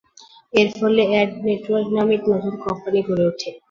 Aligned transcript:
এর 0.53 0.67
ফলে 0.77 1.01
ad 1.11 1.29
network 1.45 1.87
নামে 1.95 2.13
একটি 2.17 2.29
নতুন 2.33 2.55
কোম্পানি 2.65 2.99
গড়ে 3.07 3.23
ওঠে। 3.29 3.49